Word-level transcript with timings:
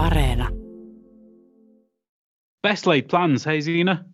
Areena. 0.00 0.48
Best 2.62 2.86
laid 2.86 3.08
plans, 3.08 3.44
hey 3.44 3.60
Zena? 3.60 4.06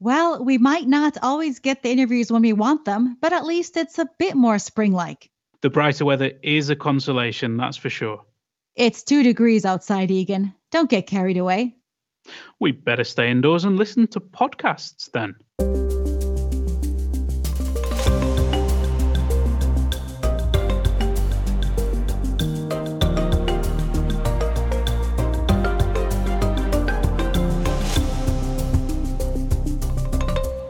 Well, 0.00 0.42
we 0.42 0.56
might 0.56 0.86
not 0.86 1.18
always 1.22 1.58
get 1.58 1.82
the 1.82 1.90
interviews 1.90 2.32
when 2.32 2.42
we 2.42 2.54
want 2.54 2.86
them, 2.86 3.18
but 3.20 3.34
at 3.34 3.44
least 3.44 3.76
it's 3.76 3.98
a 3.98 4.08
bit 4.18 4.36
more 4.36 4.58
spring 4.58 4.92
like. 4.92 5.30
The 5.60 5.68
brighter 5.68 6.06
weather 6.06 6.32
is 6.42 6.70
a 6.70 6.76
consolation, 6.76 7.58
that's 7.58 7.76
for 7.76 7.90
sure. 7.90 8.24
It's 8.74 9.02
two 9.02 9.22
degrees 9.22 9.66
outside, 9.66 10.10
Egan. 10.10 10.54
Don't 10.70 10.88
get 10.88 11.06
carried 11.06 11.36
away. 11.36 11.74
We'd 12.58 12.84
better 12.84 13.04
stay 13.04 13.30
indoors 13.30 13.64
and 13.64 13.76
listen 13.76 14.06
to 14.08 14.20
podcasts 14.20 15.10
then. 15.12 15.34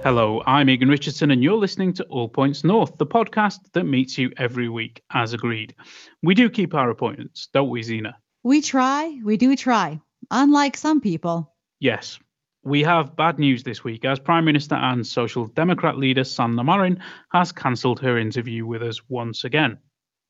Hello, 0.09 0.43
I'm 0.47 0.71
Egan 0.71 0.89
Richardson, 0.89 1.31
and 1.33 1.45
you're 1.45 1.59
listening 1.59 1.93
to 1.93 2.05
All 2.05 2.31
Points 2.31 2.65
North, 2.65 2.97
the 2.97 3.05
podcast 3.05 3.59
that 3.75 3.85
meets 3.85 4.17
you 4.17 4.33
every 4.39 4.71
week, 4.71 5.03
as 5.13 5.35
agreed. 5.35 5.75
We 6.23 6.35
do 6.35 6.49
keep 6.49 6.73
our 6.73 6.89
appointments, 6.89 7.49
don't 7.53 7.69
we, 7.69 7.83
Zena? 7.83 8.17
We 8.43 8.63
try, 8.63 9.21
we 9.23 9.37
do 9.37 9.55
try, 9.55 10.01
unlike 10.31 10.79
some 10.79 11.03
people. 11.03 11.55
Yes. 11.79 12.19
We 12.65 12.85
have 12.85 13.17
bad 13.17 13.39
news 13.39 13.65
this 13.65 13.85
week 13.85 14.07
as 14.07 14.19
Prime 14.19 14.47
Minister 14.47 14.77
and 14.77 15.07
Social 15.07 15.45
Democrat 15.45 15.99
leader 15.99 16.25
Sanna 16.25 16.65
Marin 16.65 17.03
has 17.31 17.53
cancelled 17.53 18.01
her 18.01 18.17
interview 18.17 18.65
with 18.65 18.83
us 18.83 19.07
once 19.11 19.45
again. 19.45 19.77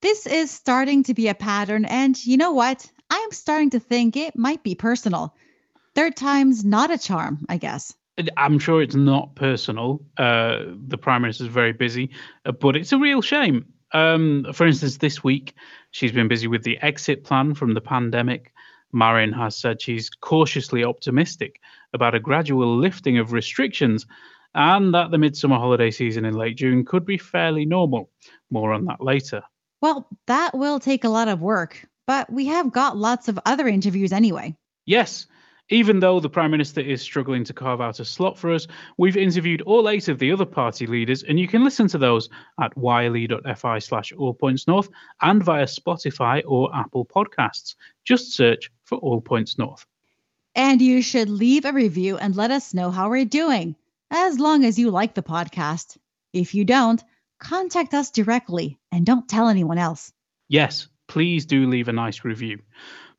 This 0.02 0.26
is 0.26 0.50
starting 0.50 1.04
to 1.04 1.14
be 1.14 1.28
a 1.28 1.36
pattern, 1.36 1.84
and 1.84 2.20
you 2.26 2.36
know 2.36 2.50
what? 2.50 2.90
I 3.10 3.18
am 3.18 3.30
starting 3.30 3.70
to 3.70 3.78
think 3.78 4.16
it 4.16 4.36
might 4.36 4.64
be 4.64 4.74
personal. 4.74 5.36
Third 5.94 6.16
time's 6.16 6.64
not 6.64 6.90
a 6.90 6.98
charm, 6.98 7.46
I 7.48 7.58
guess. 7.58 7.94
I'm 8.36 8.58
sure 8.58 8.82
it's 8.82 8.94
not 8.94 9.34
personal. 9.34 10.02
Uh, 10.16 10.64
the 10.86 10.98
prime 10.98 11.22
minister 11.22 11.44
is 11.44 11.50
very 11.50 11.72
busy, 11.72 12.10
uh, 12.44 12.52
but 12.52 12.76
it's 12.76 12.92
a 12.92 12.98
real 12.98 13.22
shame. 13.22 13.66
Um, 13.92 14.46
for 14.52 14.66
instance, 14.66 14.98
this 14.98 15.24
week 15.24 15.54
she's 15.90 16.12
been 16.12 16.28
busy 16.28 16.46
with 16.46 16.62
the 16.62 16.78
exit 16.78 17.24
plan 17.24 17.54
from 17.54 17.74
the 17.74 17.80
pandemic. 17.80 18.52
Marin 18.92 19.32
has 19.32 19.56
said 19.56 19.80
she's 19.80 20.10
cautiously 20.10 20.84
optimistic 20.84 21.60
about 21.92 22.14
a 22.14 22.20
gradual 22.20 22.76
lifting 22.76 23.18
of 23.18 23.32
restrictions 23.32 24.06
and 24.54 24.94
that 24.94 25.10
the 25.10 25.18
midsummer 25.18 25.56
holiday 25.56 25.90
season 25.90 26.24
in 26.24 26.34
late 26.34 26.56
June 26.56 26.84
could 26.84 27.04
be 27.04 27.18
fairly 27.18 27.64
normal. 27.64 28.10
More 28.50 28.72
on 28.72 28.86
that 28.86 29.00
later. 29.00 29.42
Well, 29.80 30.08
that 30.26 30.54
will 30.56 30.80
take 30.80 31.04
a 31.04 31.08
lot 31.08 31.28
of 31.28 31.40
work, 31.40 31.86
but 32.06 32.32
we 32.32 32.46
have 32.46 32.72
got 32.72 32.96
lots 32.96 33.28
of 33.28 33.38
other 33.46 33.68
interviews 33.68 34.12
anyway. 34.12 34.56
Yes, 34.86 35.26
even 35.70 36.00
though 36.00 36.20
the 36.20 36.30
Prime 36.30 36.50
Minister 36.50 36.80
is 36.80 37.02
struggling 37.02 37.44
to 37.44 37.52
carve 37.52 37.80
out 37.80 38.00
a 38.00 38.04
slot 38.04 38.38
for 38.38 38.52
us, 38.52 38.66
we've 38.96 39.16
interviewed 39.16 39.62
all 39.62 39.88
eight 39.88 40.08
of 40.08 40.18
the 40.18 40.32
other 40.32 40.46
party 40.46 40.86
leaders, 40.86 41.22
and 41.22 41.38
you 41.38 41.46
can 41.46 41.64
listen 41.64 41.88
to 41.88 41.98
those 41.98 42.28
at 42.60 42.72
yle.fi 42.76 43.78
slash 43.78 44.12
all 44.12 44.34
points 44.34 44.66
north 44.66 44.88
and 45.22 45.42
via 45.42 45.64
Spotify 45.64 46.42
or 46.46 46.74
Apple 46.74 47.04
Podcasts. 47.04 47.74
Just 48.04 48.32
search 48.32 48.70
for 48.84 48.98
All 48.98 49.20
Points 49.20 49.58
North. 49.58 49.86
And 50.54 50.80
you 50.80 51.02
should 51.02 51.28
leave 51.28 51.64
a 51.64 51.72
review 51.72 52.16
and 52.16 52.34
let 52.34 52.50
us 52.50 52.74
know 52.74 52.90
how 52.90 53.10
we're 53.10 53.24
doing, 53.24 53.76
as 54.10 54.38
long 54.38 54.64
as 54.64 54.78
you 54.78 54.90
like 54.90 55.14
the 55.14 55.22
podcast. 55.22 55.98
If 56.32 56.54
you 56.54 56.64
don't, 56.64 57.02
contact 57.38 57.94
us 57.94 58.10
directly 58.10 58.78
and 58.90 59.04
don't 59.04 59.28
tell 59.28 59.48
anyone 59.48 59.78
else. 59.78 60.12
Yes, 60.48 60.88
please 61.06 61.46
do 61.46 61.66
leave 61.66 61.88
a 61.88 61.92
nice 61.92 62.24
review. 62.24 62.60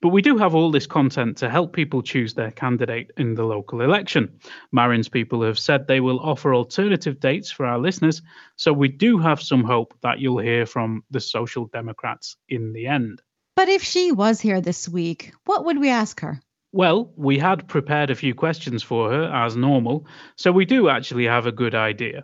But 0.01 0.09
we 0.09 0.21
do 0.21 0.37
have 0.37 0.55
all 0.55 0.71
this 0.71 0.87
content 0.87 1.37
to 1.37 1.49
help 1.49 1.73
people 1.73 2.01
choose 2.01 2.33
their 2.33 2.51
candidate 2.51 3.11
in 3.17 3.35
the 3.35 3.43
local 3.43 3.81
election. 3.81 4.39
Marin's 4.71 5.09
people 5.09 5.41
have 5.41 5.59
said 5.59 5.87
they 5.87 5.99
will 5.99 6.21
offer 6.21 6.53
alternative 6.53 7.19
dates 7.19 7.51
for 7.51 7.65
our 7.65 7.77
listeners, 7.77 8.21
so 8.55 8.71
we 8.71 8.87
do 8.87 9.17
have 9.17 9.41
some 9.41 9.63
hope 9.63 9.93
that 10.01 10.19
you'll 10.19 10.39
hear 10.39 10.65
from 10.65 11.03
the 11.11 11.19
Social 11.19 11.65
Democrats 11.65 12.37
in 12.47 12.71
the 12.71 12.87
end. 12.87 13.21
But 13.57 13.67
if 13.67 13.83
she 13.83 14.13
was 14.13 14.39
here 14.39 14.61
this 14.61 14.87
week, 14.87 15.33
what 15.43 15.65
would 15.65 15.77
we 15.77 15.89
ask 15.89 16.21
her? 16.21 16.39
Well, 16.71 17.11
we 17.17 17.37
had 17.37 17.67
prepared 17.67 18.09
a 18.09 18.15
few 18.15 18.33
questions 18.33 18.83
for 18.83 19.09
her 19.09 19.23
as 19.23 19.57
normal, 19.57 20.07
so 20.37 20.51
we 20.51 20.63
do 20.63 20.87
actually 20.87 21.25
have 21.25 21.45
a 21.45 21.51
good 21.51 21.75
idea. 21.75 22.23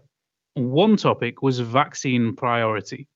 One 0.54 0.96
topic 0.96 1.42
was 1.42 1.60
vaccine 1.60 2.36
priority. 2.36 3.10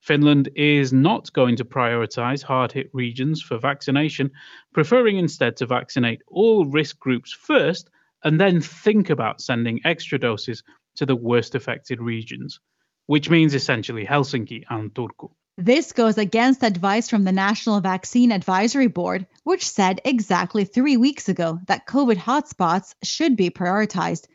Finland 0.00 0.50
is 0.54 0.92
not 0.92 1.32
going 1.32 1.56
to 1.56 1.64
prioritize 1.64 2.42
hard 2.42 2.72
hit 2.72 2.90
regions 2.92 3.40
for 3.40 3.58
vaccination, 3.58 4.30
preferring 4.72 5.16
instead 5.16 5.56
to 5.56 5.66
vaccinate 5.66 6.20
all 6.28 6.66
risk 6.66 6.98
groups 6.98 7.32
first 7.32 7.90
and 8.22 8.40
then 8.40 8.60
think 8.60 9.10
about 9.10 9.40
sending 9.40 9.80
extra 9.84 10.18
doses 10.18 10.62
to 10.96 11.06
the 11.06 11.16
worst 11.16 11.54
affected 11.54 12.00
regions, 12.00 12.60
which 13.06 13.30
means 13.30 13.54
essentially 13.54 14.04
Helsinki 14.04 14.64
and 14.70 14.92
Turku. 14.94 15.30
This 15.56 15.92
goes 15.92 16.18
against 16.18 16.64
advice 16.64 17.08
from 17.08 17.22
the 17.22 17.30
National 17.30 17.80
Vaccine 17.80 18.32
Advisory 18.32 18.88
Board, 18.88 19.26
which 19.44 19.68
said 19.68 20.00
exactly 20.04 20.64
three 20.64 20.96
weeks 20.96 21.28
ago 21.28 21.60
that 21.68 21.86
COVID 21.86 22.16
hotspots 22.16 22.94
should 23.04 23.36
be 23.36 23.50
prioritized. 23.50 24.26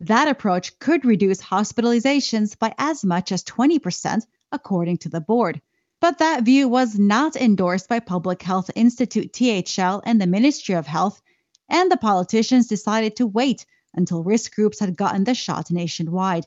That 0.00 0.26
approach 0.28 0.78
could 0.80 1.04
reduce 1.04 1.40
hospitalizations 1.40 2.58
by 2.58 2.74
as 2.78 3.04
much 3.04 3.30
as 3.30 3.44
20% 3.44 4.22
according 4.56 4.96
to 4.98 5.08
the 5.08 5.20
board. 5.20 5.60
But 6.00 6.18
that 6.18 6.42
view 6.42 6.68
was 6.68 6.98
not 6.98 7.36
endorsed 7.36 7.88
by 7.88 8.00
Public 8.00 8.42
Health 8.42 8.70
Institute 8.74 9.32
THL 9.32 10.00
and 10.04 10.20
the 10.20 10.26
Ministry 10.26 10.74
of 10.74 10.86
Health, 10.86 11.22
and 11.68 11.90
the 11.90 11.96
politicians 11.96 12.66
decided 12.66 13.16
to 13.16 13.26
wait 13.26 13.64
until 13.94 14.24
risk 14.24 14.54
groups 14.54 14.80
had 14.80 14.96
gotten 14.96 15.24
the 15.24 15.34
shot 15.34 15.70
nationwide. 15.70 16.46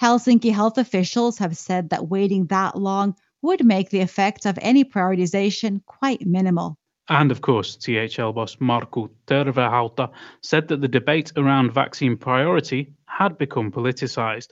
Helsinki 0.00 0.52
health 0.52 0.78
officials 0.78 1.38
have 1.38 1.56
said 1.56 1.90
that 1.90 2.08
waiting 2.08 2.46
that 2.46 2.78
long 2.78 3.14
would 3.40 3.64
make 3.64 3.90
the 3.90 4.00
effect 4.00 4.46
of 4.46 4.58
any 4.62 4.84
prioritization 4.84 5.84
quite 5.84 6.26
minimal. 6.26 6.78
And 7.08 7.30
of 7.30 7.40
course, 7.40 7.76
THL 7.76 8.30
boss 8.30 8.56
Markku 8.56 9.10
Tervahauta 9.26 10.10
said 10.40 10.68
that 10.68 10.80
the 10.80 10.88
debate 10.88 11.32
around 11.36 11.72
vaccine 11.72 12.16
priority 12.16 12.92
had 13.06 13.38
become 13.38 13.70
politicized. 13.70 14.48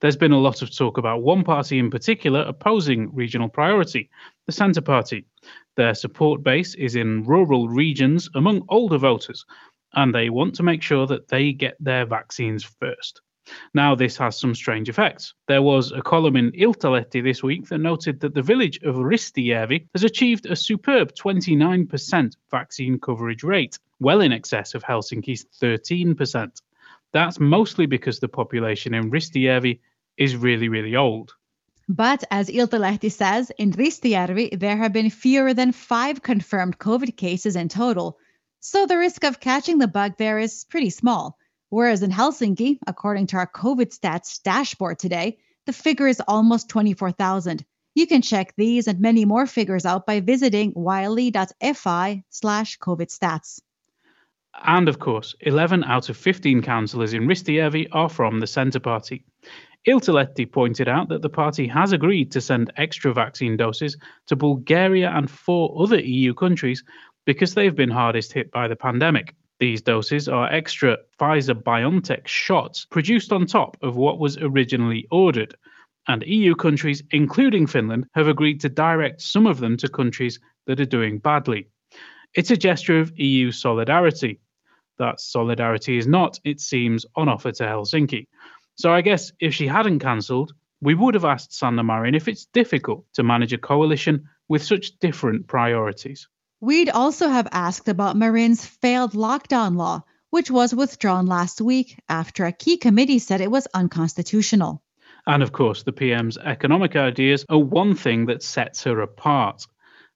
There's 0.00 0.16
been 0.16 0.32
a 0.32 0.38
lot 0.38 0.62
of 0.62 0.74
talk 0.74 0.98
about 0.98 1.22
one 1.22 1.44
party 1.44 1.78
in 1.78 1.90
particular 1.90 2.40
opposing 2.40 3.14
regional 3.14 3.48
priority, 3.48 4.10
the 4.46 4.52
Centre 4.52 4.80
Party. 4.80 5.26
Their 5.76 5.94
support 5.94 6.42
base 6.42 6.74
is 6.74 6.96
in 6.96 7.24
rural 7.24 7.68
regions 7.68 8.28
among 8.34 8.64
older 8.68 8.98
voters, 8.98 9.44
and 9.94 10.14
they 10.14 10.30
want 10.30 10.54
to 10.56 10.62
make 10.62 10.82
sure 10.82 11.06
that 11.06 11.28
they 11.28 11.52
get 11.52 11.76
their 11.80 12.06
vaccines 12.06 12.64
first. 12.64 13.20
Now, 13.72 13.94
this 13.94 14.16
has 14.18 14.38
some 14.38 14.54
strange 14.54 14.88
effects. 14.88 15.32
There 15.46 15.62
was 15.62 15.90
a 15.92 16.02
column 16.02 16.36
in 16.36 16.52
Iltalehti 16.52 17.22
this 17.22 17.42
week 17.42 17.66
that 17.68 17.78
noted 17.78 18.20
that 18.20 18.34
the 18.34 18.42
village 18.42 18.78
of 18.82 18.96
Ristijärvi 18.96 19.86
has 19.94 20.04
achieved 20.04 20.46
a 20.46 20.56
superb 20.56 21.14
29% 21.14 22.36
vaccine 22.50 22.98
coverage 22.98 23.42
rate, 23.42 23.78
well 24.00 24.20
in 24.20 24.32
excess 24.32 24.74
of 24.74 24.82
Helsinki's 24.82 25.46
13%. 25.62 26.60
That's 27.12 27.40
mostly 27.40 27.86
because 27.86 28.20
the 28.20 28.28
population 28.28 28.94
in 28.94 29.10
Ristijärvi 29.10 29.80
is 30.16 30.36
really, 30.36 30.68
really 30.68 30.96
old. 30.96 31.32
But 31.88 32.22
as 32.30 32.50
Iltalehti 32.50 33.10
says, 33.10 33.50
in 33.56 33.72
Ristijärvi, 33.72 34.60
there 34.60 34.76
have 34.76 34.92
been 34.92 35.08
fewer 35.08 35.54
than 35.54 35.72
five 35.72 36.22
confirmed 36.22 36.78
COVID 36.78 37.16
cases 37.16 37.56
in 37.56 37.68
total. 37.68 38.18
So 38.60 38.84
the 38.84 38.98
risk 38.98 39.24
of 39.24 39.40
catching 39.40 39.78
the 39.78 39.88
bug 39.88 40.18
there 40.18 40.38
is 40.38 40.64
pretty 40.64 40.90
small. 40.90 41.38
Whereas 41.70 42.02
in 42.02 42.10
Helsinki, 42.10 42.78
according 42.86 43.28
to 43.28 43.36
our 43.36 43.46
COVID 43.46 43.96
stats 43.98 44.42
dashboard 44.42 44.98
today, 44.98 45.38
the 45.64 45.72
figure 45.72 46.08
is 46.08 46.20
almost 46.28 46.68
24,000. 46.68 47.64
You 47.94 48.06
can 48.06 48.22
check 48.22 48.54
these 48.56 48.86
and 48.86 49.00
many 49.00 49.24
more 49.24 49.46
figures 49.46 49.86
out 49.86 50.06
by 50.06 50.20
visiting 50.20 50.72
yle.fi 50.76 52.24
slash 52.30 52.78
COVID 52.78 53.08
stats. 53.08 53.60
And 54.64 54.88
of 54.88 54.98
course, 54.98 55.34
11 55.40 55.84
out 55.84 56.08
of 56.08 56.16
15 56.16 56.62
councillors 56.62 57.14
in 57.14 57.26
Ristijärvi 57.26 57.88
are 57.92 58.08
from 58.08 58.40
the 58.40 58.46
Centre 58.46 58.80
Party. 58.80 59.24
Iltalehti 59.86 60.50
pointed 60.50 60.88
out 60.88 61.08
that 61.08 61.22
the 61.22 61.30
party 61.30 61.66
has 61.68 61.92
agreed 61.92 62.32
to 62.32 62.40
send 62.40 62.72
extra 62.76 63.14
vaccine 63.14 63.56
doses 63.56 63.96
to 64.26 64.36
Bulgaria 64.36 65.10
and 65.10 65.30
four 65.30 65.80
other 65.80 66.00
EU 66.00 66.34
countries 66.34 66.82
because 67.24 67.54
they've 67.54 67.76
been 67.76 67.90
hardest 67.90 68.32
hit 68.32 68.50
by 68.50 68.66
the 68.68 68.76
pandemic. 68.76 69.34
These 69.60 69.82
doses 69.82 70.28
are 70.28 70.52
extra 70.52 70.98
Pfizer 71.18 71.54
BioNTech 71.54 72.26
shots 72.26 72.84
produced 72.84 73.32
on 73.32 73.46
top 73.46 73.76
of 73.82 73.96
what 73.96 74.18
was 74.18 74.36
originally 74.38 75.06
ordered. 75.10 75.54
And 76.06 76.22
EU 76.22 76.54
countries, 76.54 77.02
including 77.10 77.66
Finland, 77.66 78.06
have 78.14 78.28
agreed 78.28 78.60
to 78.60 78.68
direct 78.68 79.20
some 79.20 79.46
of 79.46 79.58
them 79.58 79.76
to 79.78 79.88
countries 79.88 80.40
that 80.66 80.80
are 80.80 80.84
doing 80.84 81.18
badly. 81.18 81.68
It's 82.34 82.50
a 82.50 82.56
gesture 82.56 83.00
of 83.00 83.18
EU 83.18 83.50
solidarity, 83.50 84.40
that 84.98 85.20
solidarity 85.20 85.98
is 85.98 86.06
not, 86.06 86.38
it 86.44 86.60
seems, 86.60 87.06
on 87.16 87.28
offer 87.28 87.52
to 87.52 87.64
Helsinki. 87.64 88.26
So 88.76 88.92
I 88.92 89.00
guess 89.00 89.32
if 89.40 89.54
she 89.54 89.66
hadn't 89.66 89.98
cancelled, 89.98 90.52
we 90.80 90.94
would 90.94 91.14
have 91.14 91.24
asked 91.24 91.52
Sanna 91.52 91.82
Marin 91.82 92.14
if 92.14 92.28
it's 92.28 92.46
difficult 92.46 93.04
to 93.14 93.22
manage 93.22 93.52
a 93.52 93.58
coalition 93.58 94.28
with 94.48 94.62
such 94.62 94.98
different 94.98 95.46
priorities. 95.46 96.28
We'd 96.60 96.90
also 96.90 97.28
have 97.28 97.48
asked 97.52 97.88
about 97.88 98.16
Marin's 98.16 98.64
failed 98.64 99.12
lockdown 99.12 99.76
law, 99.76 100.04
which 100.30 100.50
was 100.50 100.74
withdrawn 100.74 101.26
last 101.26 101.60
week 101.60 101.98
after 102.08 102.44
a 102.44 102.52
key 102.52 102.76
committee 102.76 103.18
said 103.18 103.40
it 103.40 103.50
was 103.50 103.66
unconstitutional. 103.74 104.82
And 105.26 105.42
of 105.42 105.52
course, 105.52 105.82
the 105.82 105.92
PM's 105.92 106.38
economic 106.38 106.96
ideas 106.96 107.44
are 107.48 107.58
one 107.58 107.94
thing 107.94 108.26
that 108.26 108.42
sets 108.42 108.84
her 108.84 109.00
apart. 109.00 109.66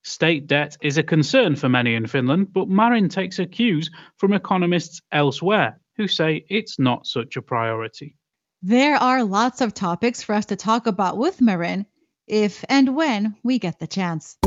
State 0.04 0.46
debt 0.46 0.76
is 0.82 0.98
a 0.98 1.02
concern 1.02 1.54
for 1.56 1.68
many 1.68 1.94
in 1.94 2.06
Finland, 2.06 2.52
but 2.52 2.68
Marin 2.68 3.08
takes 3.08 3.36
her 3.36 3.46
cues 3.46 3.90
from 4.16 4.32
economists 4.32 5.00
elsewhere 5.12 5.80
who 5.96 6.08
say 6.08 6.44
it's 6.48 6.78
not 6.78 7.06
such 7.06 7.36
a 7.36 7.42
priority. 7.42 8.16
There 8.62 8.96
are 8.96 9.24
lots 9.24 9.60
of 9.60 9.74
topics 9.74 10.22
for 10.22 10.34
us 10.34 10.46
to 10.46 10.56
talk 10.56 10.86
about 10.86 11.18
with 11.18 11.40
Marin 11.40 11.86
if 12.26 12.64
and 12.68 12.96
when 12.96 13.36
we 13.42 13.58
get 13.58 13.78
the 13.78 13.86
chance. 13.86 14.38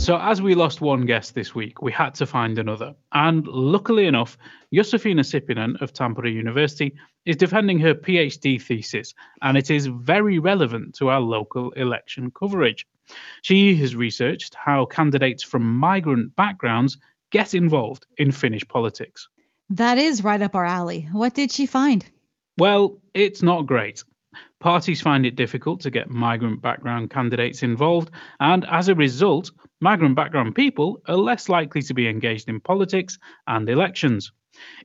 So, 0.00 0.18
as 0.18 0.40
we 0.40 0.54
lost 0.54 0.80
one 0.80 1.04
guest 1.04 1.34
this 1.34 1.54
week, 1.54 1.82
we 1.82 1.92
had 1.92 2.14
to 2.14 2.26
find 2.26 2.58
another. 2.58 2.94
And 3.12 3.46
luckily 3.46 4.06
enough, 4.06 4.38
Josefina 4.72 5.20
Sipinen 5.20 5.78
of 5.82 5.92
Tampere 5.92 6.32
University 6.32 6.96
is 7.26 7.36
defending 7.36 7.78
her 7.80 7.94
PhD 7.94 8.60
thesis, 8.62 9.12
and 9.42 9.58
it 9.58 9.70
is 9.70 9.88
very 9.88 10.38
relevant 10.38 10.94
to 10.94 11.10
our 11.10 11.20
local 11.20 11.70
election 11.72 12.30
coverage. 12.30 12.86
She 13.42 13.76
has 13.76 13.94
researched 13.94 14.54
how 14.54 14.86
candidates 14.86 15.42
from 15.42 15.76
migrant 15.76 16.34
backgrounds 16.34 16.96
get 17.30 17.52
involved 17.52 18.06
in 18.16 18.32
Finnish 18.32 18.66
politics. 18.66 19.28
That 19.68 19.98
is 19.98 20.24
right 20.24 20.40
up 20.40 20.54
our 20.54 20.64
alley. 20.64 21.10
What 21.12 21.34
did 21.34 21.52
she 21.52 21.66
find? 21.66 22.06
Well, 22.56 23.02
it's 23.12 23.42
not 23.42 23.66
great. 23.66 24.02
Parties 24.60 25.02
find 25.02 25.26
it 25.26 25.36
difficult 25.36 25.80
to 25.80 25.90
get 25.90 26.08
migrant 26.08 26.62
background 26.62 27.10
candidates 27.10 27.62
involved, 27.62 28.10
and 28.40 28.64
as 28.64 28.88
a 28.88 28.94
result, 28.94 29.50
migrant 29.80 30.14
background 30.14 30.54
people 30.54 31.00
are 31.06 31.16
less 31.16 31.48
likely 31.48 31.82
to 31.82 31.94
be 31.94 32.08
engaged 32.08 32.48
in 32.48 32.60
politics 32.60 33.18
and 33.46 33.68
elections. 33.68 34.32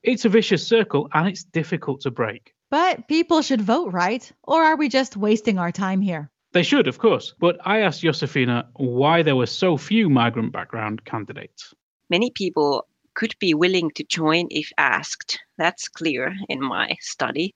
It's 0.03 0.25
a 0.25 0.30
vicious 0.30 0.65
circle 0.65 1.09
and 1.13 1.27
it's 1.27 1.44
difficult 1.44 2.01
to 2.01 2.12
break. 2.12 2.53
But 2.71 3.07
people 3.07 3.42
should 3.42 3.62
vote, 3.62 3.94
right? 3.94 4.30
Or 4.44 4.63
are 4.63 4.75
we 4.75 4.89
just 4.89 5.18
wasting 5.18 5.59
our 5.59 5.71
time 5.71 6.01
here? 6.01 6.30
They 6.53 6.63
should, 6.63 6.88
of 6.88 7.00
course. 7.00 7.33
But 7.39 7.57
I 7.65 7.81
asked 7.81 8.01
Josefina 8.01 8.69
why 8.75 9.24
there 9.24 9.36
were 9.36 9.45
so 9.45 9.77
few 9.77 10.09
migrant 10.09 10.53
background 10.53 11.03
candidates. 11.03 11.74
Many 12.09 12.31
people 12.31 12.88
could 13.13 13.36
be 13.39 13.53
willing 13.53 13.92
to 13.92 14.03
join 14.03 14.47
if 14.51 14.71
asked. 14.77 15.39
That's 15.57 15.88
clear 15.88 16.36
in 16.47 16.62
my 16.62 16.95
study 17.01 17.56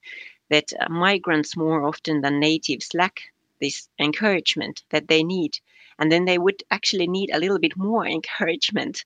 that 0.50 0.72
uh, 0.78 0.88
migrants 0.88 1.56
more 1.56 1.86
often 1.86 2.20
than 2.20 2.40
natives 2.40 2.90
lack 2.92 3.20
this 3.60 3.88
encouragement 3.98 4.82
that 4.90 5.08
they 5.08 5.22
need. 5.22 5.58
And 6.00 6.10
then 6.10 6.24
they 6.24 6.38
would 6.38 6.62
actually 6.70 7.06
need 7.06 7.30
a 7.32 7.38
little 7.38 7.58
bit 7.58 7.76
more 7.76 8.06
encouragement 8.06 9.04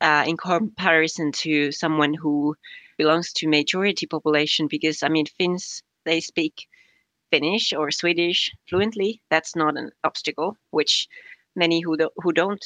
uh, 0.00 0.24
in 0.26 0.36
comparison 0.36 1.32
to 1.32 1.72
someone 1.72 2.14
who 2.14 2.54
belongs 2.98 3.32
to 3.34 3.48
majority 3.48 4.06
population 4.06 4.68
because 4.68 5.02
I 5.02 5.08
mean 5.08 5.26
Finns 5.26 5.82
they 6.04 6.20
speak 6.20 6.68
Finnish 7.30 7.72
or 7.72 7.90
Swedish 7.90 8.52
fluently. 8.68 9.20
That's 9.30 9.56
not 9.56 9.76
an 9.76 9.90
obstacle, 10.04 10.56
which 10.70 11.08
many 11.56 11.80
who 11.80 11.96
do, 11.96 12.10
who 12.16 12.32
don't 12.32 12.64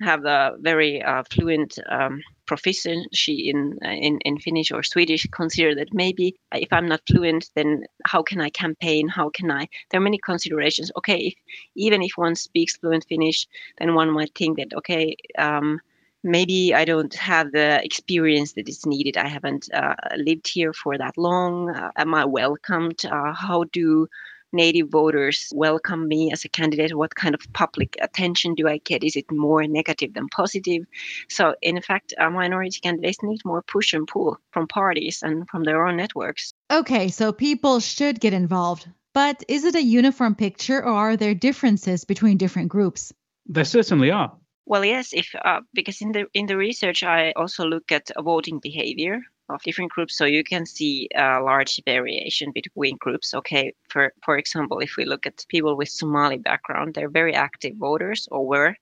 have 0.00 0.24
a 0.24 0.56
very 0.60 1.02
uh, 1.02 1.24
fluent 1.30 1.78
um, 1.88 2.22
proficiency 2.48 3.50
in, 3.50 3.78
uh, 3.84 3.90
in 4.06 4.18
in 4.28 4.38
Finnish 4.38 4.72
or 4.72 4.82
Swedish 4.82 5.26
consider 5.40 5.74
that 5.76 5.94
maybe 5.94 6.34
if 6.52 6.72
I'm 6.72 6.88
not 6.88 7.02
fluent, 7.08 7.50
then 7.54 7.84
how 8.04 8.22
can 8.22 8.40
I 8.40 8.50
campaign? 8.50 9.08
How 9.08 9.30
can 9.30 9.50
I? 9.50 9.68
There 9.88 10.00
are 10.00 10.08
many 10.08 10.18
considerations. 10.18 10.90
Okay, 10.98 11.20
if, 11.28 11.34
even 11.76 12.02
if 12.02 12.12
one 12.16 12.34
speaks 12.34 12.76
fluent 12.76 13.06
Finnish, 13.08 13.46
then 13.78 13.94
one 13.94 14.10
might 14.10 14.34
think 14.34 14.58
that 14.58 14.74
okay. 14.74 15.16
Um, 15.38 15.80
maybe 16.24 16.74
I 16.74 16.84
don't 16.84 17.14
have 17.14 17.52
the 17.52 17.80
experience 17.84 18.52
that 18.54 18.68
is 18.68 18.84
needed. 18.84 19.16
I 19.16 19.28
haven't 19.28 19.68
uh, 19.72 19.94
lived 20.16 20.48
here 20.48 20.72
for 20.72 20.98
that 20.98 21.16
long. 21.16 21.70
Uh, 21.70 21.90
am 21.96 22.14
I 22.14 22.24
welcomed? 22.24 23.04
Uh, 23.04 23.32
how 23.32 23.64
do 23.72 24.08
native 24.52 24.88
voters 24.88 25.52
welcome 25.54 26.08
me 26.08 26.32
as 26.32 26.44
a 26.44 26.48
candidate? 26.48 26.96
What 26.96 27.14
kind 27.14 27.34
of 27.34 27.40
public 27.52 27.96
attention 28.00 28.54
do 28.54 28.68
I 28.68 28.78
get? 28.78 29.04
Is 29.04 29.16
it 29.16 29.30
more 29.30 29.66
negative 29.66 30.14
than 30.14 30.28
positive? 30.28 30.86
So, 31.28 31.54
in 31.62 31.80
fact, 31.80 32.14
minority 32.18 32.80
candidates 32.80 33.22
need 33.22 33.44
more 33.44 33.62
push 33.62 33.94
and 33.94 34.06
pull 34.06 34.38
from 34.50 34.68
parties 34.68 35.22
and 35.22 35.48
from 35.48 35.64
their 35.64 35.86
own 35.86 35.96
networks. 35.96 36.52
Okay, 36.70 37.08
so 37.08 37.32
people 37.32 37.80
should 37.80 38.20
get 38.20 38.32
involved. 38.32 38.88
But 39.14 39.42
is 39.48 39.64
it 39.64 39.74
a 39.74 39.82
uniform 39.82 40.34
picture 40.34 40.84
or 40.84 40.92
are 40.92 41.16
there 41.16 41.34
differences 41.34 42.04
between 42.04 42.36
different 42.36 42.68
groups? 42.68 43.12
There 43.46 43.64
certainly 43.64 44.10
are. 44.10 44.32
Well, 44.66 44.84
yes, 44.84 45.14
if 45.14 45.34
uh, 45.34 45.62
because 45.72 46.02
in 46.02 46.12
the 46.12 46.26
in 46.34 46.46
the 46.46 46.56
research 46.56 47.02
I 47.02 47.32
also 47.32 47.64
look 47.64 47.90
at 47.90 48.10
voting 48.22 48.60
behavior 48.60 49.22
of 49.48 49.62
different 49.62 49.90
groups, 49.90 50.16
so 50.16 50.24
you 50.24 50.44
can 50.44 50.66
see 50.66 51.08
a 51.14 51.40
large 51.40 51.80
variation 51.84 52.52
between 52.52 52.96
groups. 52.98 53.34
Okay, 53.34 53.72
for 53.88 54.12
for 54.24 54.36
example, 54.38 54.78
if 54.80 54.96
we 54.96 55.04
look 55.04 55.26
at 55.26 55.44
people 55.48 55.76
with 55.76 55.88
Somali 55.88 56.38
background, 56.38 56.94
they're 56.94 57.10
very 57.20 57.34
active 57.34 57.76
voters, 57.76 58.28
or 58.30 58.46
were 58.46 58.74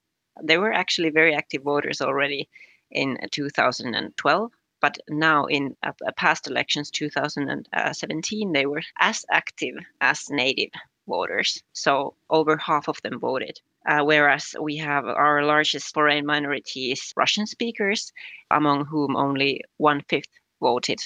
they 0.43 0.59
were 0.59 0.73
actually 0.73 1.11
very 1.11 1.35
active 1.35 1.63
voters 1.63 2.01
already 2.01 2.49
in 2.91 3.19
2012 3.33 4.53
but 4.81 4.99
now 5.09 5.47
in 5.47 5.75
uh, 5.83 5.93
past 6.17 6.47
elections 6.47 6.91
2017 6.91 8.53
they 8.53 8.67
were 8.67 8.83
as 9.01 9.25
active 9.31 9.75
as 10.01 10.31
native 10.31 10.71
voters 11.09 11.63
so 11.73 12.15
over 12.31 12.57
half 12.59 12.89
of 12.89 13.01
them 13.03 13.19
voted 13.19 13.59
uh, 13.87 14.03
whereas 14.03 14.55
we 14.61 14.77
have 14.77 15.07
our 15.07 15.45
largest 15.45 15.95
foreign 15.95 16.27
minorities 16.27 17.13
Russian 17.17 17.47
speakers, 17.47 18.13
among 18.51 18.85
whom 18.85 19.15
only 19.15 19.63
one 19.77 20.03
fifth 20.09 20.33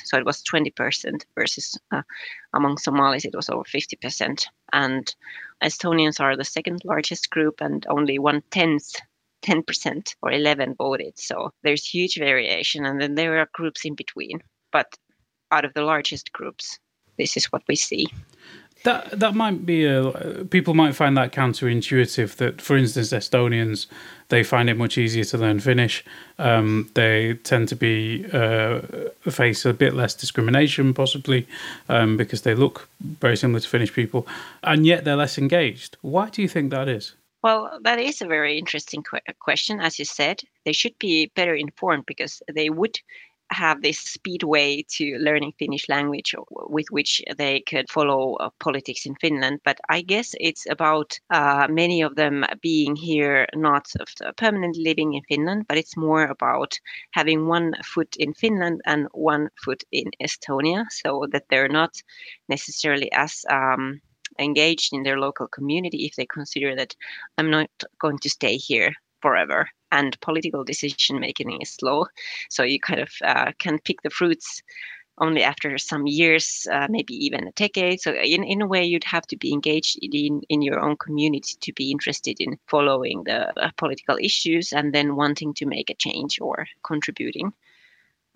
So 0.04 0.16
it 0.16 0.24
was 0.24 0.42
20% 0.42 1.24
versus 1.34 1.78
uh, 1.90 2.02
among 2.54 2.78
Somalis, 2.78 3.24
it 3.24 3.34
was 3.34 3.48
over 3.48 3.64
50%. 3.64 4.46
And 4.72 5.14
Estonians 5.62 6.20
are 6.20 6.36
the 6.36 6.44
second 6.44 6.82
largest 6.84 7.30
group, 7.30 7.60
and 7.60 7.86
only 7.88 8.18
one 8.18 8.42
tenth 8.50 8.96
10% 9.42 10.14
or 10.22 10.32
11 10.32 10.74
voted. 10.76 11.18
So 11.18 11.52
there's 11.62 11.86
huge 11.86 12.16
variation. 12.18 12.84
And 12.84 13.00
then 13.00 13.14
there 13.14 13.38
are 13.38 13.48
groups 13.52 13.84
in 13.84 13.94
between. 13.94 14.40
But 14.72 14.96
out 15.50 15.64
of 15.64 15.74
the 15.74 15.82
largest 15.82 16.32
groups, 16.32 16.78
this 17.18 17.36
is 17.36 17.46
what 17.46 17.62
we 17.68 17.76
see. 17.76 18.06
That 18.85 19.19
that 19.21 19.35
might 19.35 19.67
be 19.67 19.85
a 19.85 20.44
people 20.44 20.75
might 20.75 20.94
find 20.94 21.17
that 21.17 21.32
counterintuitive. 21.32 22.37
That, 22.37 22.62
for 22.62 22.77
instance, 22.77 23.11
Estonians 23.12 23.87
they 24.31 24.43
find 24.43 24.70
it 24.70 24.77
much 24.77 24.96
easier 24.96 25.25
to 25.25 25.39
learn 25.39 25.60
Finnish. 25.60 26.05
Um, 26.39 26.89
they 26.94 27.34
tend 27.34 27.69
to 27.69 27.77
be 27.77 28.25
uh, 28.32 28.81
face 29.29 29.65
a 29.67 29.75
bit 29.75 29.93
less 29.93 30.15
discrimination, 30.15 30.94
possibly 30.94 31.46
um, 31.89 32.17
because 32.17 32.43
they 32.43 32.55
look 32.55 32.89
very 33.01 33.37
similar 33.37 33.60
to 33.60 33.69
Finnish 33.69 33.93
people, 33.93 34.27
and 34.63 34.87
yet 34.87 35.05
they're 35.05 35.17
less 35.17 35.37
engaged. 35.37 35.96
Why 36.01 36.31
do 36.31 36.43
you 36.43 36.49
think 36.49 36.70
that 36.70 36.89
is? 36.89 37.15
Well, 37.43 37.79
that 37.82 37.99
is 37.99 38.20
a 38.20 38.27
very 38.27 38.58
interesting 38.58 39.03
question. 39.39 39.81
As 39.81 39.99
you 39.99 40.05
said, 40.05 40.43
they 40.65 40.72
should 40.72 40.99
be 40.99 41.32
better 41.34 41.55
informed 41.55 42.05
because 42.06 42.43
they 42.53 42.69
would 42.70 42.99
have 43.50 43.82
this 43.82 43.98
speedway 43.98 44.82
to 44.88 45.19
learning 45.19 45.52
Finnish 45.58 45.88
language 45.88 46.34
with 46.50 46.86
which 46.90 47.22
they 47.36 47.60
could 47.60 47.90
follow 47.90 48.34
uh, 48.34 48.50
politics 48.60 49.06
in 49.06 49.14
Finland. 49.16 49.60
But 49.64 49.80
I 49.88 50.02
guess 50.02 50.34
it's 50.40 50.66
about 50.70 51.19
uh, 51.30 51.66
many 51.69 52.02
of 52.02 52.14
them 52.14 52.44
being 52.62 52.96
here, 52.96 53.46
not 53.54 53.92
permanently 54.36 54.82
living 54.82 55.14
in 55.14 55.22
Finland, 55.28 55.66
but 55.69 55.78
it's 55.78 55.96
more 55.96 56.24
about 56.24 56.78
having 57.12 57.46
one 57.46 57.74
foot 57.84 58.16
in 58.16 58.34
Finland 58.34 58.80
and 58.86 59.08
one 59.12 59.48
foot 59.64 59.82
in 59.92 60.10
Estonia, 60.22 60.84
so 60.90 61.26
that 61.32 61.44
they're 61.50 61.69
not 61.69 62.02
necessarily 62.48 63.10
as 63.12 63.44
um, 63.50 64.00
engaged 64.38 64.92
in 64.92 65.02
their 65.02 65.19
local 65.19 65.48
community 65.48 66.06
if 66.06 66.14
they 66.16 66.26
consider 66.26 66.76
that 66.76 66.94
I'm 67.38 67.50
not 67.50 67.70
going 67.98 68.19
to 68.19 68.30
stay 68.30 68.56
here 68.56 68.94
forever 69.20 69.69
and 69.93 70.20
political 70.20 70.65
decision 70.65 71.20
making 71.20 71.60
is 71.60 71.70
slow. 71.70 72.06
So 72.48 72.62
you 72.62 72.81
kind 72.81 73.00
of 73.00 73.10
uh, 73.24 73.53
can 73.58 73.79
pick 73.79 74.03
the 74.03 74.10
fruits 74.10 74.62
only 75.19 75.43
after 75.43 75.77
some 75.79 76.06
years 76.06 76.67
uh, 76.72 76.86
maybe 76.89 77.15
even 77.15 77.46
a 77.46 77.53
decade. 77.53 78.00
So 78.00 78.12
in, 78.12 78.43
in 78.43 78.62
a 78.62 78.67
way 78.67 78.84
you'd 78.84 79.05
have 79.05 79.27
to 79.29 79.36
be 79.36 79.53
engaged 79.53 79.98
in, 80.00 80.43
in 80.48 80.62
your 80.62 80.81
own 80.81 80.96
community 80.96 81.56
to 81.60 81.72
be 81.72 81.91
interested 81.91 82.36
in 82.41 82.58
following 82.69 83.24
the 83.24 83.53
uh, 83.62 83.70
political 83.77 84.17
issues 84.20 84.72
and 84.72 84.94
then 84.94 85.17
wanting 85.17 85.55
to 85.55 85.67
make 85.67 85.91
a 85.91 85.94
change 85.94 86.39
or 86.41 86.67
contributing 86.82 87.53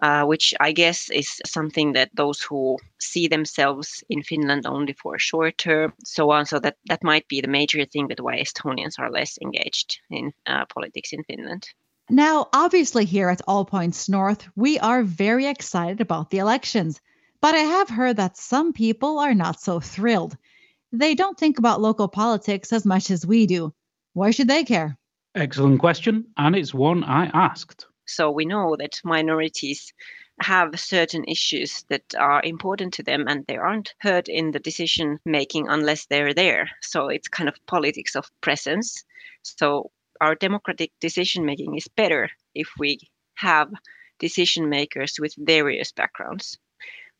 uh, 0.02 0.24
which 0.24 0.54
I 0.60 0.72
guess 0.72 1.10
is 1.10 1.40
something 1.46 1.92
that 1.92 2.10
those 2.14 2.40
who 2.40 2.78
see 2.98 3.28
themselves 3.28 4.02
in 4.08 4.22
Finland 4.22 4.66
only 4.66 4.92
for 4.92 5.14
a 5.14 5.20
short 5.20 5.58
term, 5.58 5.92
so 6.04 6.30
on. 6.30 6.46
So 6.46 6.58
that 6.60 6.76
that 6.86 7.04
might 7.04 7.28
be 7.28 7.40
the 7.40 7.48
major 7.48 7.84
thing 7.84 8.08
that 8.08 8.20
why 8.20 8.40
Estonians 8.40 8.98
are 8.98 9.10
less 9.10 9.38
engaged 9.40 10.00
in 10.10 10.32
uh, 10.46 10.64
politics 10.66 11.12
in 11.12 11.22
Finland. 11.24 11.68
Now, 12.10 12.48
obviously, 12.52 13.06
here 13.06 13.30
at 13.30 13.40
All 13.46 13.64
Points 13.64 14.08
North, 14.08 14.46
we 14.54 14.78
are 14.78 15.02
very 15.02 15.46
excited 15.46 16.00
about 16.00 16.30
the 16.30 16.38
elections, 16.38 17.00
but 17.40 17.54
I 17.54 17.64
have 17.78 17.88
heard 17.88 18.16
that 18.16 18.36
some 18.36 18.72
people 18.72 19.18
are 19.18 19.34
not 19.34 19.60
so 19.60 19.80
thrilled. 19.80 20.36
They 20.92 21.14
don't 21.14 21.38
think 21.38 21.58
about 21.58 21.80
local 21.80 22.08
politics 22.08 22.72
as 22.72 22.84
much 22.84 23.10
as 23.10 23.26
we 23.26 23.46
do. 23.46 23.72
Why 24.12 24.32
should 24.32 24.48
they 24.48 24.64
care? 24.64 24.98
Excellent 25.34 25.80
question, 25.80 26.26
and 26.36 26.54
it's 26.54 26.74
one 26.74 27.04
I 27.04 27.26
asked. 27.26 27.86
So 28.06 28.30
we 28.30 28.44
know 28.44 28.76
that 28.78 29.00
minorities 29.04 29.92
have 30.40 30.80
certain 30.80 31.24
issues 31.24 31.84
that 31.88 32.14
are 32.18 32.42
important 32.42 32.94
to 32.94 33.02
them 33.02 33.26
and 33.28 33.44
they 33.46 33.56
aren't 33.56 33.94
heard 34.00 34.28
in 34.28 34.50
the 34.50 34.58
decision 34.58 35.18
making 35.24 35.68
unless 35.68 36.06
they're 36.06 36.34
there. 36.34 36.68
So 36.82 37.08
it's 37.08 37.28
kind 37.28 37.48
of 37.48 37.54
politics 37.66 38.16
of 38.16 38.30
presence. 38.40 39.04
So 39.42 39.90
our 40.20 40.34
democratic 40.34 40.92
decision 41.00 41.44
making 41.44 41.76
is 41.76 41.88
better 41.88 42.30
if 42.54 42.68
we 42.78 42.98
have 43.36 43.70
decision 44.18 44.68
makers 44.68 45.16
with 45.20 45.34
various 45.36 45.92
backgrounds 45.92 46.58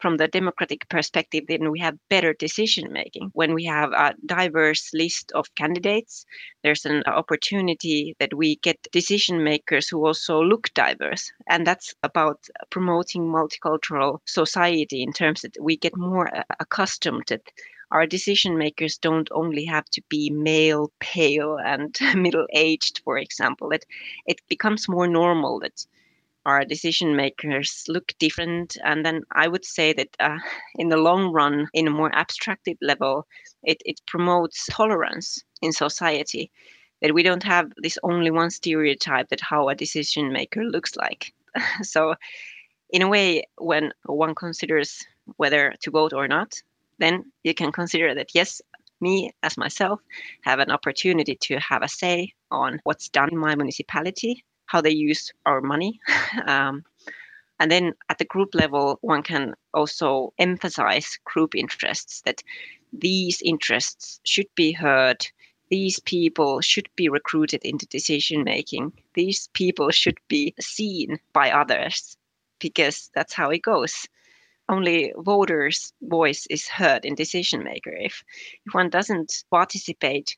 from 0.04 0.18
the 0.18 0.28
democratic 0.28 0.87
perspective, 0.90 1.44
then 1.49 1.70
we 1.70 1.80
have 1.80 1.96
better 2.11 2.34
decision 2.34 2.92
making. 2.92 3.30
When 3.32 3.54
we 3.54 3.64
have 3.64 3.90
a 3.92 4.12
diverse 4.26 4.90
list 4.92 5.32
of 5.32 5.54
candidates, 5.54 6.26
there's 6.62 6.84
an 6.84 7.02
opportunity 7.06 8.14
that 8.18 8.34
we 8.34 8.56
get 8.56 8.87
decision 8.92 9.42
makers 9.42 9.88
who 9.88 10.04
also 10.04 10.42
look 10.42 10.68
diverse. 10.75 11.32
And 11.49 11.66
that's 11.66 11.94
about 12.02 12.38
promoting 12.68 13.23
multicultural 13.23 14.18
society 14.26 15.02
in 15.02 15.14
terms 15.14 15.40
that 15.40 15.56
we 15.58 15.78
get 15.78 15.96
more 15.96 16.28
uh, 16.37 16.42
accustomed 16.61 17.25
that 17.28 17.50
our 17.90 18.06
decision 18.06 18.58
makers 18.58 18.99
don't 18.99 19.30
only 19.32 19.64
have 19.64 19.87
to 19.92 20.02
be 20.11 20.28
male, 20.28 20.92
pale, 21.00 21.56
and 21.64 21.96
middle 22.14 22.46
aged, 22.52 23.00
for 23.04 23.16
example. 23.16 23.70
That 23.70 23.87
it 24.26 24.42
becomes 24.50 24.87
more 24.87 25.08
normal 25.08 25.61
that 25.61 25.87
our 26.46 26.64
decision 26.64 27.16
makers 27.16 27.84
look 27.88 28.12
different. 28.18 28.76
And 28.84 29.04
then 29.04 29.22
I 29.32 29.48
would 29.48 29.64
say 29.64 29.92
that 29.94 30.08
uh, 30.20 30.38
in 30.76 30.88
the 30.88 30.96
long 30.96 31.32
run, 31.32 31.68
in 31.72 31.86
a 31.86 31.90
more 31.90 32.14
abstracted 32.14 32.76
level, 32.80 33.26
it, 33.62 33.80
it 33.84 34.00
promotes 34.06 34.66
tolerance 34.70 35.42
in 35.62 35.72
society. 35.72 36.50
That 37.02 37.14
we 37.14 37.22
don't 37.22 37.42
have 37.42 37.70
this 37.76 37.98
only 38.02 38.30
one 38.30 38.50
stereotype 38.50 39.28
that 39.28 39.40
how 39.40 39.68
a 39.68 39.74
decision 39.74 40.32
maker 40.32 40.64
looks 40.64 40.96
like. 40.96 41.34
so, 41.82 42.14
in 42.90 43.02
a 43.02 43.08
way, 43.08 43.44
when 43.58 43.92
one 44.06 44.34
considers 44.34 45.04
whether 45.36 45.74
to 45.82 45.90
vote 45.90 46.12
or 46.12 46.28
not, 46.28 46.54
then 46.98 47.24
you 47.42 47.52
can 47.52 47.72
consider 47.72 48.14
that 48.14 48.30
yes, 48.34 48.62
me 49.00 49.32
as 49.42 49.58
myself 49.58 50.00
have 50.42 50.60
an 50.60 50.70
opportunity 50.70 51.36
to 51.42 51.58
have 51.58 51.82
a 51.82 51.88
say 51.88 52.32
on 52.50 52.80
what's 52.84 53.08
done 53.08 53.30
in 53.32 53.38
my 53.38 53.54
municipality 53.54 54.42
how 54.75 54.81
they 54.81 54.90
use 54.90 55.33
our 55.47 55.61
money. 55.61 56.00
um, 56.47 56.85
and 57.61 57.71
then 57.71 57.93
at 58.09 58.19
the 58.19 58.25
group 58.25 58.54
level, 58.54 58.99
one 59.02 59.23
can 59.23 59.54
also 59.73 60.33
emphasize 60.38 61.16
group 61.25 61.54
interests 61.54 62.23
that 62.23 62.43
these 62.93 63.40
interests 63.43 64.21
should 64.25 64.49
be 64.57 64.73
heard. 64.73 65.25
These 65.71 66.00
people 66.00 66.61
should 66.61 66.88
be 66.97 67.09
recruited 67.09 67.61
into 67.64 67.87
decision 67.87 68.43
making. 68.43 68.93
These 69.14 69.49
people 69.52 69.93
should 69.93 70.19
be 70.26 70.54
seen 70.61 71.21
by 71.33 71.52
others 71.52 72.16
because 72.59 73.11
that's 73.14 73.33
how 73.33 73.50
it 73.50 73.62
goes. 73.62 74.09
Only 74.69 75.12
voters' 75.16 75.93
voice 76.02 76.47
is 76.50 76.66
heard 76.66 77.04
in 77.04 77.14
decision 77.14 77.62
maker. 77.62 77.93
If, 77.93 78.25
if 78.66 78.75
one 78.75 78.90
doesn't 78.90 79.45
participate 79.50 80.37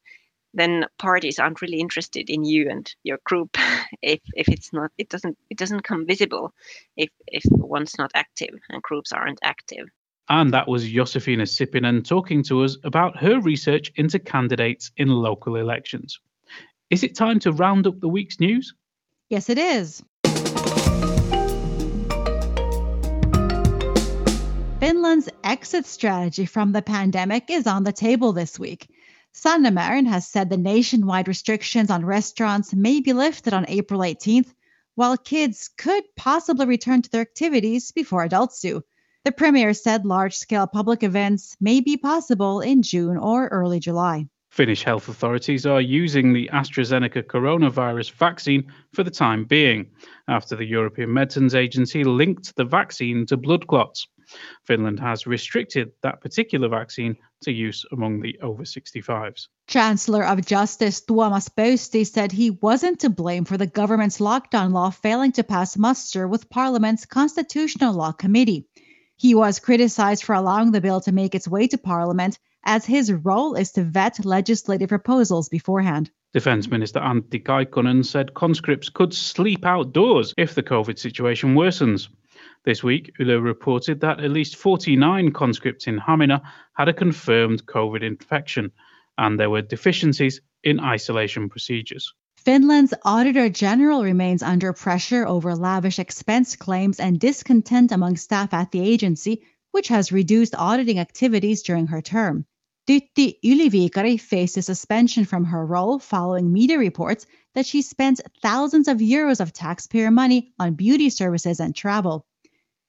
then 0.55 0.87
parties 0.99 1.39
aren't 1.39 1.61
really 1.61 1.81
interested 1.81 2.31
in 2.31 2.45
you 2.45 2.69
and 2.71 2.95
your 3.03 3.19
group 3.25 3.57
if, 4.03 4.21
if 4.35 4.49
it's 4.49 4.73
not 4.73 4.91
it 4.99 5.09
doesn't 5.09 5.37
it 5.51 5.59
doesn't 5.59 5.85
come 5.85 6.07
visible 6.07 6.53
if 6.97 7.11
if 7.27 7.45
one's 7.51 7.99
not 7.99 8.11
active 8.15 8.55
and 8.69 8.83
groups 8.83 9.13
aren't 9.13 9.39
active 9.43 9.89
and 10.29 10.53
that 10.53 10.67
was 10.67 10.85
Josefina 10.85 11.45
Sipinen 11.45 12.05
talking 12.05 12.43
to 12.45 12.65
us 12.65 12.77
about 12.83 13.17
her 13.17 13.41
research 13.41 13.93
into 13.95 14.19
candidates 14.19 14.91
in 14.97 15.09
local 15.09 15.55
elections. 15.55 16.19
Is 16.91 17.05
it 17.05 17.15
time 17.15 17.39
to 17.41 17.53
round 17.53 17.87
up 17.87 18.01
the 18.01 18.09
week's 18.09 18.41
news? 18.41 18.75
Yes, 19.29 19.49
it 19.49 19.59
is. 19.59 20.03
Finland's 24.81 25.29
exit 25.43 25.87
strategy 25.87 26.45
from 26.45 26.73
the 26.73 26.83
pandemic 26.83 27.51
is 27.51 27.67
on 27.67 27.85
the 27.85 27.93
table 27.93 28.33
this 28.33 28.59
week. 28.59 28.89
Sanna 29.39 29.71
Marin 29.71 30.07
has 30.07 30.27
said 30.27 30.49
the 30.49 30.57
nationwide 30.57 31.29
restrictions 31.29 31.91
on 31.91 32.07
restaurants 32.07 32.75
may 32.75 33.03
be 33.03 33.13
lifted 33.13 33.53
on 33.53 33.67
April 33.69 34.01
18th, 34.01 34.55
while 34.95 35.19
kids 35.19 35.69
could 35.77 36.05
possibly 36.17 36.65
return 36.65 37.03
to 37.03 37.11
their 37.11 37.21
activities 37.21 37.93
before 37.93 38.23
adults 38.23 38.63
do. 38.63 38.83
The 39.25 39.33
premier 39.33 39.75
said 39.75 40.07
large 40.07 40.35
scale 40.35 40.67
public 40.67 41.03
events 41.03 41.55
may 41.61 41.83
be 41.83 41.99
possible 41.99 42.63
in 42.63 42.81
June 42.81 43.19
or 43.19 43.49
early 43.49 43.79
July. 43.79 44.27
Finnish 44.49 44.85
health 44.85 45.07
authorities 45.07 45.67
are 45.67 45.83
using 45.83 46.33
the 46.33 46.49
AstraZeneca 46.51 47.25
coronavirus 47.25 48.13
vaccine 48.13 48.73
for 48.95 49.05
the 49.05 49.11
time 49.11 49.45
being, 49.45 49.91
after 50.29 50.57
the 50.57 50.65
European 50.65 51.13
Medicines 51.13 51.55
Agency 51.55 52.05
linked 52.05 52.57
the 52.57 52.65
vaccine 52.65 53.27
to 53.27 53.37
blood 53.37 53.67
clots. 53.67 54.09
Finland 54.65 55.01
has 55.01 55.27
restricted 55.27 55.93
that 56.03 56.21
particular 56.21 56.69
vaccine 56.69 57.17
to 57.43 57.53
use 57.53 57.85
among 57.93 58.21
the 58.21 58.39
over 58.41 58.65
65s. 58.65 59.49
Chancellor 59.69 60.25
of 60.25 60.45
Justice 60.45 61.01
Tuomas 61.01 61.49
Pöysti 61.49 62.07
said 62.07 62.33
he 62.33 62.51
wasn't 62.51 63.01
to 63.01 63.11
blame 63.11 63.45
for 63.45 63.57
the 63.57 63.67
government's 63.67 64.19
lockdown 64.19 64.73
law 64.73 64.91
failing 64.91 65.33
to 65.33 65.45
pass 65.45 65.77
muster 65.77 66.27
with 66.27 66.51
Parliament's 66.51 67.07
Constitutional 67.07 67.95
Law 67.95 68.13
Committee. 68.13 68.67
He 69.17 69.35
was 69.35 69.61
criticized 69.61 70.25
for 70.25 70.35
allowing 70.35 70.73
the 70.73 70.81
bill 70.81 71.01
to 71.03 71.13
make 71.13 71.35
its 71.35 71.49
way 71.49 71.69
to 71.69 71.79
Parliament, 71.79 72.39
as 72.65 72.85
his 72.85 73.13
role 73.13 73.55
is 73.55 73.73
to 73.73 73.85
vet 73.85 74.25
legislative 74.25 74.89
proposals 74.89 75.49
beforehand. 75.49 76.11
Defence 76.33 76.69
Minister 76.69 77.01
Antti 77.01 77.43
Kaikkonen 77.43 78.05
said 78.05 78.35
conscripts 78.35 78.91
could 78.91 79.15
sleep 79.15 79.65
outdoors 79.65 80.35
if 80.37 80.55
the 80.55 80.63
COVID 80.63 80.99
situation 80.99 81.55
worsens. 81.55 82.09
This 82.67 82.83
week, 82.83 83.13
Yle 83.21 83.39
reported 83.39 84.01
that 84.01 84.19
at 84.19 84.33
least 84.33 84.57
49 84.57 85.31
conscripts 85.31 85.87
in 85.87 86.01
Hamina 86.01 86.43
had 86.73 86.89
a 86.89 86.93
confirmed 86.93 87.65
COVID 87.67 88.03
infection, 88.03 88.73
and 89.17 89.39
there 89.39 89.51
were 89.51 89.63
deficiencies 89.63 90.41
in 90.65 90.81
isolation 90.81 91.49
procedures. 91.49 92.13
Finland's 92.39 92.93
Auditor 93.05 93.49
General 93.49 94.03
remains 94.03 94.43
under 94.43 94.73
pressure 94.73 95.25
over 95.29 95.55
lavish 95.55 96.01
expense 96.01 96.57
claims 96.57 96.99
and 96.99 97.21
discontent 97.21 97.93
among 97.93 98.17
staff 98.17 98.53
at 98.53 98.73
the 98.73 98.81
agency, 98.81 99.45
which 99.71 99.87
has 99.87 100.11
reduced 100.11 100.57
auditing 100.57 100.99
activities 100.99 101.63
during 101.63 101.87
her 101.87 102.03
term. 102.03 102.47
Tytti 102.89 103.39
Yliviikari 103.45 104.21
faces 104.21 104.67
suspension 104.67 105.25
from 105.25 105.45
her 105.45 105.65
role 105.65 106.01
following 106.01 106.53
media 106.53 106.79
reports 106.79 107.27
that 107.55 107.67
she 107.67 107.81
spent 107.81 108.21
thousands 108.43 108.89
of 108.89 108.99
euros 108.99 109.41
of 109.41 109.53
taxpayer 109.53 110.11
money 110.11 110.53
on 110.59 110.75
beauty 110.75 111.11
services 111.11 111.61
and 111.61 111.73
travel. 111.73 112.27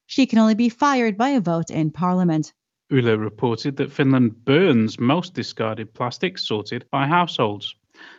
She 0.08 0.26
can 0.26 0.40
only 0.40 0.56
be 0.56 0.70
fired 0.70 1.18
by 1.18 1.30
a 1.30 1.42
vote 1.42 1.70
in 1.70 1.92
Parliament. 1.92 2.54
Yle 2.90 3.18
reported 3.18 3.76
that 3.76 3.92
Finland 3.92 4.46
burns 4.46 4.98
most 4.98 5.34
discarded 5.34 5.94
plastic 5.94 6.38
sorted 6.38 6.86
by 6.90 7.06
households. 7.06 7.76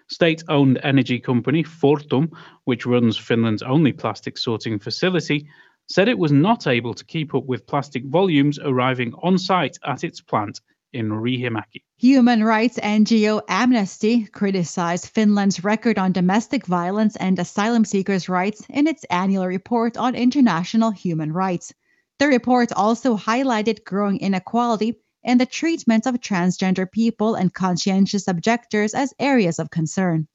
State 0.08 0.44
owned 0.48 0.78
energy 0.82 1.18
company 1.18 1.62
Fortum, 1.62 2.30
which 2.64 2.84
runs 2.84 3.16
Finland's 3.16 3.62
only 3.62 3.92
plastic 3.92 4.36
sorting 4.36 4.78
facility, 4.78 5.48
said 5.88 6.08
it 6.08 6.18
was 6.18 6.30
not 6.30 6.66
able 6.66 6.92
to 6.92 7.04
keep 7.06 7.34
up 7.34 7.46
with 7.46 7.66
plastic 7.66 8.04
volumes 8.04 8.58
arriving 8.58 9.14
on 9.22 9.38
site 9.38 9.78
at 9.86 10.04
its 10.04 10.20
plant 10.20 10.60
in 10.92 11.08
Riihimäki. 11.10 11.82
Human 11.96 12.44
rights 12.44 12.78
NGO 12.78 13.42
Amnesty 13.48 14.26
criticized 14.26 15.08
Finland's 15.08 15.64
record 15.64 15.98
on 15.98 16.12
domestic 16.12 16.66
violence 16.66 17.16
and 17.16 17.38
asylum 17.38 17.84
seekers' 17.84 18.28
rights 18.28 18.64
in 18.68 18.86
its 18.86 19.04
annual 19.04 19.46
report 19.46 19.96
on 19.96 20.14
international 20.14 20.90
human 20.90 21.32
rights. 21.32 21.72
The 22.18 22.26
report 22.26 22.72
also 22.72 23.16
highlighted 23.16 23.84
growing 23.84 24.18
inequality 24.18 24.96
and 25.24 25.40
the 25.40 25.46
treatment 25.46 26.06
of 26.06 26.16
transgender 26.16 26.90
people 26.90 27.36
and 27.36 27.54
conscientious 27.54 28.26
objectors 28.26 28.92
as 28.92 29.14
areas 29.20 29.58
of 29.58 29.70
concern. 29.70 30.26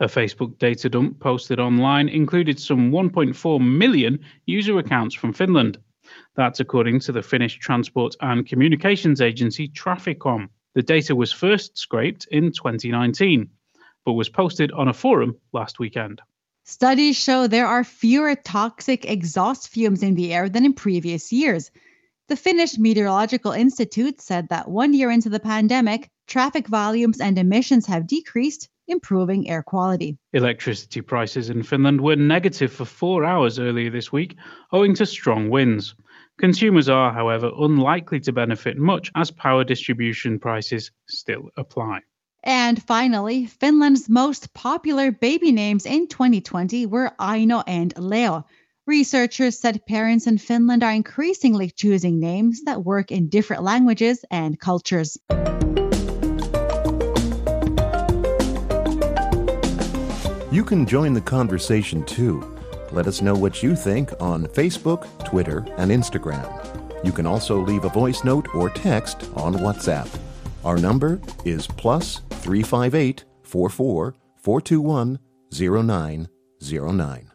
A 0.00 0.06
Facebook 0.06 0.58
data 0.58 0.88
dump 0.88 1.18
posted 1.20 1.58
online 1.58 2.08
included 2.08 2.60
some 2.60 2.92
1.4 2.92 3.60
million 3.60 4.18
user 4.46 4.78
accounts 4.78 5.14
from 5.14 5.32
Finland. 5.32 5.78
That's 6.36 6.60
according 6.60 7.00
to 7.00 7.12
the 7.12 7.22
Finnish 7.22 7.58
transport 7.58 8.14
and 8.20 8.46
communications 8.46 9.20
agency 9.20 9.68
Traficom. 9.68 10.48
The 10.74 10.82
data 10.82 11.16
was 11.16 11.32
first 11.32 11.78
scraped 11.78 12.26
in 12.30 12.52
2019, 12.52 13.48
but 14.04 14.12
was 14.12 14.28
posted 14.28 14.70
on 14.72 14.88
a 14.88 14.92
forum 14.92 15.36
last 15.52 15.78
weekend. 15.78 16.20
Studies 16.66 17.14
show 17.14 17.46
there 17.46 17.66
are 17.66 17.84
fewer 17.84 18.34
toxic 18.34 19.04
exhaust 19.04 19.68
fumes 19.68 20.02
in 20.02 20.14
the 20.14 20.32
air 20.32 20.48
than 20.48 20.64
in 20.64 20.72
previous 20.72 21.30
years. 21.30 21.70
The 22.28 22.36
Finnish 22.36 22.78
Meteorological 22.78 23.52
Institute 23.52 24.22
said 24.22 24.48
that 24.48 24.70
one 24.70 24.94
year 24.94 25.10
into 25.10 25.28
the 25.28 25.40
pandemic, 25.40 26.08
traffic 26.26 26.66
volumes 26.66 27.20
and 27.20 27.38
emissions 27.38 27.84
have 27.84 28.06
decreased, 28.06 28.70
improving 28.88 29.46
air 29.46 29.62
quality. 29.62 30.16
Electricity 30.32 31.02
prices 31.02 31.50
in 31.50 31.62
Finland 31.62 32.00
were 32.00 32.16
negative 32.16 32.72
for 32.72 32.86
four 32.86 33.26
hours 33.26 33.58
earlier 33.58 33.90
this 33.90 34.10
week, 34.10 34.34
owing 34.72 34.94
to 34.94 35.04
strong 35.04 35.50
winds. 35.50 35.94
Consumers 36.38 36.88
are, 36.88 37.12
however, 37.12 37.50
unlikely 37.58 38.20
to 38.20 38.32
benefit 38.32 38.78
much 38.78 39.12
as 39.14 39.30
power 39.30 39.64
distribution 39.64 40.38
prices 40.38 40.90
still 41.08 41.50
apply. 41.58 42.00
And 42.46 42.82
finally, 42.82 43.46
Finland's 43.46 44.06
most 44.06 44.52
popular 44.52 45.10
baby 45.10 45.50
names 45.50 45.86
in 45.86 46.08
2020 46.08 46.84
were 46.84 47.12
Aino 47.18 47.62
and 47.66 47.94
Leo. 47.96 48.44
Researchers 48.86 49.58
said 49.58 49.86
parents 49.86 50.26
in 50.26 50.36
Finland 50.36 50.84
are 50.84 50.92
increasingly 50.92 51.70
choosing 51.70 52.20
names 52.20 52.64
that 52.64 52.84
work 52.84 53.10
in 53.10 53.30
different 53.30 53.62
languages 53.62 54.26
and 54.30 54.60
cultures. 54.60 55.16
You 60.52 60.64
can 60.64 60.84
join 60.86 61.14
the 61.14 61.22
conversation 61.24 62.04
too. 62.04 62.58
Let 62.92 63.06
us 63.06 63.22
know 63.22 63.34
what 63.34 63.62
you 63.62 63.74
think 63.74 64.12
on 64.20 64.46
Facebook, 64.48 65.08
Twitter, 65.24 65.64
and 65.78 65.90
Instagram. 65.90 66.46
You 67.02 67.10
can 67.10 67.24
also 67.24 67.58
leave 67.58 67.84
a 67.84 67.88
voice 67.88 68.22
note 68.22 68.54
or 68.54 68.68
text 68.68 69.30
on 69.34 69.54
WhatsApp. 69.54 70.08
Our 70.62 70.76
number 70.76 71.20
is 71.44 71.66
plus 71.66 72.20
358 72.44 73.24
44 73.42 74.14
421 74.36 75.18
0909. 75.50 77.30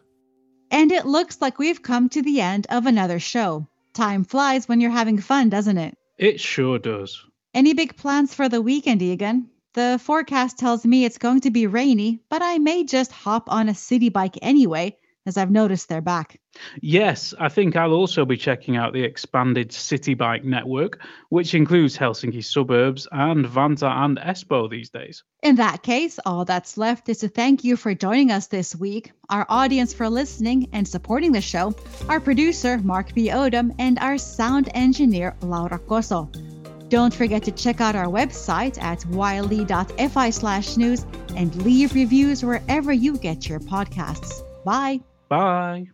And 0.70 0.92
it 0.92 1.04
looks 1.04 1.40
like 1.40 1.58
we've 1.58 1.82
come 1.82 2.08
to 2.10 2.22
the 2.22 2.40
end 2.40 2.68
of 2.70 2.86
another 2.86 3.18
show. 3.18 3.66
Time 3.92 4.22
flies 4.22 4.68
when 4.68 4.80
you're 4.80 4.92
having 4.92 5.18
fun, 5.18 5.48
doesn't 5.48 5.78
it? 5.78 5.96
It 6.16 6.38
sure 6.38 6.78
does. 6.78 7.20
Any 7.52 7.74
big 7.74 7.96
plans 7.96 8.32
for 8.32 8.48
the 8.48 8.62
weekend, 8.62 9.02
Egan? 9.02 9.50
The 9.74 10.00
forecast 10.00 10.58
tells 10.58 10.86
me 10.86 11.04
it's 11.04 11.18
going 11.18 11.40
to 11.40 11.50
be 11.50 11.66
rainy, 11.66 12.20
but 12.28 12.42
I 12.42 12.58
may 12.58 12.84
just 12.84 13.10
hop 13.10 13.50
on 13.50 13.68
a 13.68 13.74
city 13.74 14.10
bike 14.10 14.38
anyway 14.42 14.96
as 15.26 15.36
I've 15.36 15.50
noticed 15.50 15.88
they're 15.88 16.00
back. 16.00 16.40
Yes, 16.80 17.34
I 17.38 17.48
think 17.48 17.76
I'll 17.76 17.92
also 17.92 18.24
be 18.24 18.36
checking 18.36 18.76
out 18.76 18.92
the 18.92 19.02
expanded 19.02 19.72
city 19.72 20.14
bike 20.14 20.44
network, 20.44 21.00
which 21.28 21.54
includes 21.54 21.96
Helsinki 21.96 22.44
suburbs 22.44 23.06
and 23.12 23.44
Vantaa 23.44 24.04
and 24.04 24.18
Espoo 24.18 24.68
these 24.68 24.90
days. 24.90 25.22
In 25.42 25.56
that 25.56 25.82
case, 25.82 26.18
all 26.26 26.44
that's 26.44 26.76
left 26.76 27.08
is 27.08 27.18
to 27.18 27.28
thank 27.28 27.64
you 27.64 27.76
for 27.76 27.94
joining 27.94 28.30
us 28.30 28.46
this 28.46 28.74
week, 28.74 29.12
our 29.28 29.46
audience 29.48 29.94
for 29.94 30.08
listening 30.08 30.68
and 30.72 30.86
supporting 30.86 31.32
the 31.32 31.40
show, 31.40 31.74
our 32.08 32.20
producer, 32.20 32.78
Mark 32.78 33.14
B. 33.14 33.28
Odom, 33.28 33.74
and 33.78 33.98
our 33.98 34.18
sound 34.18 34.70
engineer, 34.74 35.36
Laura 35.42 35.78
Koso. 35.78 36.30
Don't 36.88 37.14
forget 37.14 37.44
to 37.44 37.52
check 37.52 37.80
out 37.80 37.94
our 37.94 38.06
website 38.06 38.76
at 38.82 39.04
yle.fi 39.06 40.30
slash 40.30 40.76
news 40.76 41.06
and 41.36 41.54
leave 41.62 41.94
reviews 41.94 42.44
wherever 42.44 42.92
you 42.92 43.16
get 43.16 43.48
your 43.48 43.60
podcasts. 43.60 44.42
Bye. 44.64 45.00
Bye. 45.30 45.86